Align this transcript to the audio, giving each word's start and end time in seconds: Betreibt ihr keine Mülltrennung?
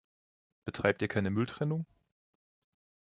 Betreibt 0.65 1.03
ihr 1.03 1.07
keine 1.07 1.29
Mülltrennung? 1.29 1.85